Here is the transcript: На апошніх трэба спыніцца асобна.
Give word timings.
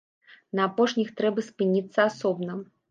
На 0.59 0.65
апошніх 0.71 1.13
трэба 1.21 1.47
спыніцца 1.51 2.11
асобна. 2.11 2.63